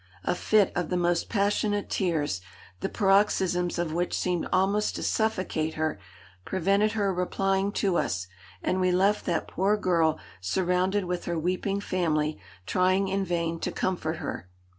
A 0.23 0.33
fit 0.33 0.71
of 0.75 0.89
the 0.89 0.97
most 0.97 1.29
passionate 1.29 1.87
tears, 1.87 2.41
the 2.79 2.89
paroxysms 2.89 3.77
of 3.77 3.93
which 3.93 4.17
seemed 4.17 4.47
almost 4.51 4.95
to 4.95 5.03
suffocate 5.03 5.75
her, 5.75 5.99
prevented 6.43 6.93
her 6.93 7.13
replying 7.13 7.71
to 7.73 7.97
us; 7.97 8.25
and 8.63 8.81
we 8.81 8.91
left 8.91 9.27
that 9.27 9.47
poor 9.47 9.77
girl 9.77 10.17
surrounded 10.41 11.05
with 11.05 11.25
her 11.25 11.37
weeping 11.37 11.79
family, 11.79 12.39
trying 12.65 13.09
in 13.09 13.23
vain 13.23 13.59
to 13.59 13.71
comfort 13.71 14.15
her. 14.15 14.49